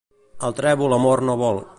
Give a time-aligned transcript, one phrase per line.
[0.47, 1.63] El trèvol amor no vol.